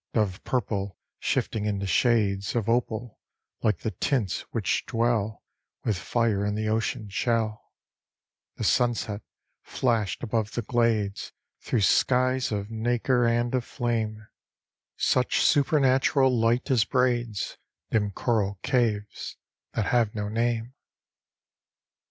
[0.13, 3.19] Dove purple shifting into shades Of opal,
[3.61, 5.43] like the tints which dwell
[5.83, 7.71] With fire in the ocean shell,
[8.55, 9.21] The sunset
[9.61, 14.25] flashed above the glades Through skies of nacre and of flame;
[14.97, 17.59] Such supernatural light as braids
[17.91, 19.37] Dim coral caves,
[19.73, 20.73] that have no name.